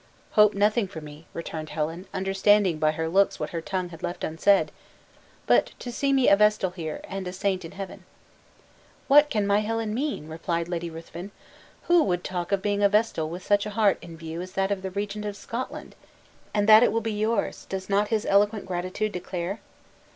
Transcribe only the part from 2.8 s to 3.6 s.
her looks what